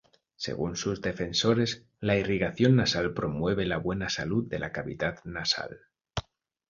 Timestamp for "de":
4.47-4.57